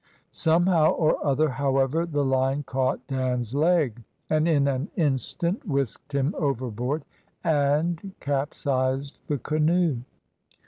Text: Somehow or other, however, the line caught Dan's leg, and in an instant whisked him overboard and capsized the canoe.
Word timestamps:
Somehow 0.31 0.93
or 0.93 1.23
other, 1.23 1.47
however, 1.47 2.07
the 2.07 2.25
line 2.25 2.63
caught 2.63 3.05
Dan's 3.05 3.53
leg, 3.53 4.01
and 4.31 4.47
in 4.47 4.67
an 4.67 4.89
instant 4.95 5.63
whisked 5.67 6.11
him 6.13 6.33
overboard 6.39 7.05
and 7.43 8.11
capsized 8.19 9.19
the 9.27 9.37
canoe. 9.37 9.97